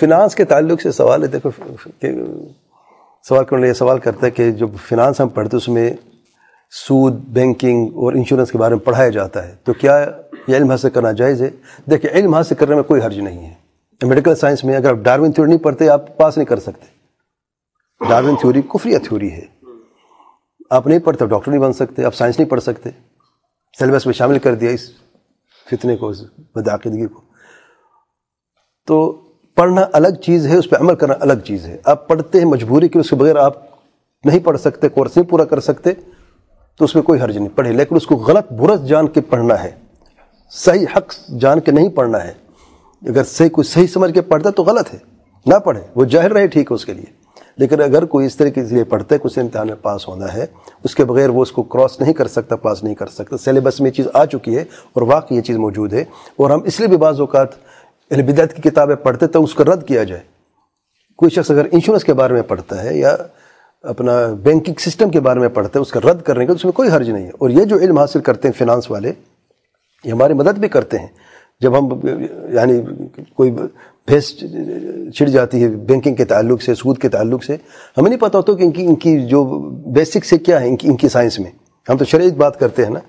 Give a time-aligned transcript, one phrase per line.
[0.00, 1.50] Finance کے تعلق سے سوال ہے، دیکھو
[3.28, 5.90] سوال کرنے یہ سوال کرتا ہے کہ جو فنانس ہم پڑھتے اس میں
[6.70, 10.06] سود بینکنگ اور انشورنس کے بارے میں پڑھایا جاتا ہے۔ تو کیا
[10.48, 11.50] یہ علم حاصل کرنا جائز ہے؟
[11.90, 13.54] دیکھیں، علم حاصل کرنے میں کوئی حرج نہیں ہے۔
[14.02, 16.86] میڈیکل سائنس میں اگر آپ ڈاروین تھیوری نہیں پڑھتے، آپ پاس نہیں کر سکتے۔
[18.08, 19.46] ڈاروین تھیوری کفریہ تھیوری ہے۔
[20.70, 22.90] آپ نہیں پڑھتے ڈاکٹر نہیں بن سکتے، آپ سائنس نہیں پڑھ سکتے۔
[23.78, 24.90] سلیبس میں شامل کر دیا اس
[25.70, 26.22] فتنے کو، اس
[26.54, 27.20] بدعقیدگی کو۔
[28.86, 29.20] تو
[29.54, 32.88] پڑھنا الگ چیز ہے، اس پہ عمل کرنا الگ چیز ہے۔ آپ پڑھتے ہیں مجبوری
[32.88, 33.52] کہ اس کے بغیر آپ
[34.24, 35.90] نہیں پڑھ سکتے، کورس نہیں پورا کر سکتے،
[36.78, 39.64] تو اس میں کوئی حرج نہیں۔ پڑھے لیکن اس کو غلط برس جان کے پڑھنا
[39.64, 39.70] ہے۔
[40.50, 42.32] صحیح حق جان کے نہیں پڑھنا ہے۔
[43.08, 44.98] اگر صحیح، کوئی صحیح سمجھ کے پڑھتا تو غلط ہے۔
[45.46, 47.22] نہ پڑھے وہ ظاہر رہے ٹھیک ہے اس کے لیے۔
[47.56, 50.46] لیکن اگر کوئی اس طریقے سے پڑھتا ہے کچھ امتحان میں پاس ہونا ہے،
[50.84, 53.80] اس کے بغیر وہ اس کو کراس نہیں کر سکتا پاس نہیں کر سکتا۔ سلیبس
[53.80, 54.62] میں یہ چیز آ چکی ہے
[54.92, 56.04] اور واقعی یہ چیز موجود ہے۔
[56.36, 57.48] اور ہم اس لیے بھی بعض اوقات
[58.12, 60.20] یعنی بدعت کی کتابیں پڑھتے تو اس کو رد کیا جائے۔
[61.16, 63.16] کوئی شخص اگر انشورنس کے بارے میں پڑھتا ہے یا
[63.82, 66.72] اپنا بینکنگ سسٹم کے بارے میں پڑھتا ہے، اس کا رد کرنے کا اس میں
[66.72, 69.12] کوئی حرج نہیں ہے۔ اور یہ جو علم حاصل کرتے ہیں فنانس والے،
[70.04, 71.06] یہ ہماری مدد بھی کرتے ہیں۔
[71.60, 71.88] جب ہم
[72.54, 72.80] یعنی
[73.36, 73.50] کوئی
[74.06, 74.38] بھیس
[75.14, 77.56] چھڑ جاتی ہے بینکنگ کے تعلق سے، سود کے تعلق سے،
[77.98, 80.76] ہمیں نہیں پتہ ہوتا کہ ان کی ان کی جو بیسک سے کیا ہے، ان
[80.76, 81.50] کی ان کی سائنس میں۔
[81.88, 83.00] ہم تو شرعی بات کرتے ہیں نا۔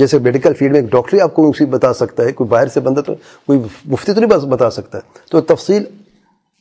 [0.00, 3.00] جیسے میڈیکل فیلڈ میں ایک ڈاکٹری آپ کو بتا سکتا ہے، کوئی باہر سے بندہ
[3.00, 3.14] تو،
[3.46, 5.84] کوئی مفتی تو نہیں بتا سکتا ہے۔ تو تفصیل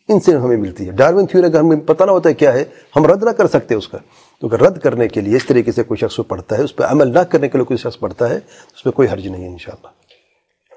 [0.08, 2.64] ان سے ہمیں ملتی ہے۔ ڈاروین تھیوری اگر ہمیں پتہ نہ ہوتا ہے کیا ہے،
[2.96, 3.98] ہم رد نہ کر سکتے اس کا۔
[4.42, 6.84] تو اگر رد کرنے کے لیے اس طریقے سے کوئی شخص پڑھتا ہے، اس پہ
[6.84, 8.38] عمل نہ کرنے کے لیے کوئی شخص پڑھتا ہے،
[8.76, 9.88] اس پہ کوئی حرج نہیں ہے انشاءاللہ۔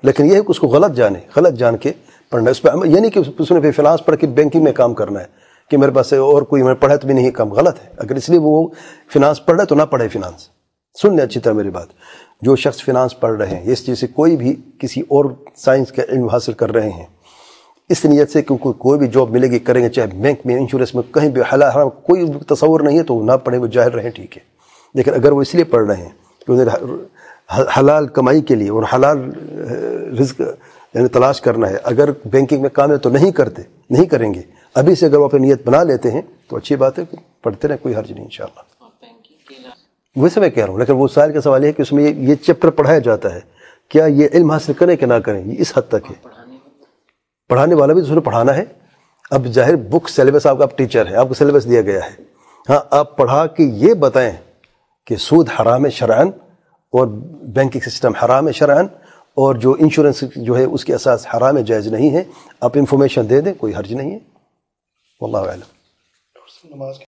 [0.02, 1.92] لیکن یہ ہے کہ اس کو غلط جانے، غلط جان کے
[2.30, 4.72] پڑھنا ہے۔ اس پہ عمل یہ نہیں کہ اس نے فنانس پڑھ کے بینکنگ میں
[4.72, 5.26] کام کرنا ہے
[5.70, 8.28] کہ میرے پاس اور کوئی میں پڑھا تو بھی نہیں، کام غلط ہے۔ اگر اس
[8.28, 8.68] لیے وہ
[9.12, 10.48] فنانس پڑھ رہا ہے تو نہ پڑھے فنانس
[11.00, 11.86] سن لیں اچھی طرح میری بات۔
[12.42, 15.24] جو شخص فنانس پڑھ رہے ہیں، اس چیز سے کوئی بھی کسی اور
[15.56, 17.06] سائنس کا علم حاصل کر رہے ہیں،
[17.88, 20.94] اس نیت سے کیونکہ کوئی بھی جاب ملے گی، کریں گے، چاہے بینک میں انشورنس
[20.94, 24.36] میں، کہیں بھی حرام، کوئی تصور نہیں ہے تو نہ پڑھیں، وہ ظاہر رہیں، ٹھیک
[24.36, 24.42] ہے۔
[24.94, 26.08] لیکن اگر وہ اس لیے پڑھ رہے ہیں
[26.46, 29.18] کہ انہیں حلال کمائی کے لیے اور حلال
[30.20, 30.40] رزق
[30.94, 34.42] یعنی تلاش کرنا ہے، اگر بینکنگ میں کام ہے تو نہیں کرتے، نہیں کریں گے۔
[34.74, 37.04] ابھی سے اگر وہ اپنی نیت بنا لیتے ہیں تو اچھی بات ہے،
[37.42, 38.71] پڑھتے رہیں، کوئی حرج نہیں، انشاءاللہ۔
[40.16, 42.04] ویسے میں کہہ رہا ہوں، لیکن وہ سائل کا سوال یہ ہے کہ اس میں
[42.04, 43.40] یہ چیپٹر پڑھایا جاتا ہے۔
[43.88, 46.28] کیا یہ علم حاصل کریں کہ نہ کریں؟ یہ اس حد تک ہے۔
[47.48, 48.64] پڑھانے والا بھی تو پڑھانا ہے۔
[49.30, 52.10] اب ظاہر بک سلیبس آپ کا ٹیچر ہے، آپ کو سلیبس دیا گیا ہے۔
[52.70, 54.32] ہاں آپ پڑھا کے یہ بتائیں
[55.06, 56.28] کہ سود حرام شرعن
[56.92, 57.06] اور
[57.42, 58.86] بینکنگ سسٹم حرام شرعن
[59.34, 62.24] اور جو انشورنس جو ہے اس کے اساس حرام جائز نہیں ہے۔
[62.60, 64.18] آپ انفارمیشن دے دیں، کوئی حرج نہیں ہے۔
[65.20, 66.82] واللہ علم